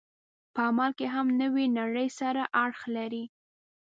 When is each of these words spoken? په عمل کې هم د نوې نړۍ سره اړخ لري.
په 0.53 0.59
عمل 0.69 0.91
کې 0.97 1.07
هم 1.13 1.27
د 1.31 1.35
نوې 1.41 1.65
نړۍ 1.79 2.07
سره 2.19 2.41
اړخ 2.63 2.81
لري. 2.95 3.23